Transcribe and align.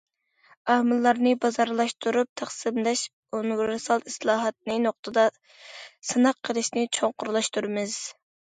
ئامىللارنى 0.75 1.33
بازارلاشتۇرۇپ 1.43 2.29
تەقسىملەش 2.41 3.03
ئۇنىۋېرسال 3.37 4.03
ئىسلاھاتىنى 4.13 4.79
نۇقتىدا 4.89 5.29
سىناق 6.11 6.43
قىلىشنى 6.51 6.89
چوڭقۇرلاشتۇرىمىز. 7.01 8.03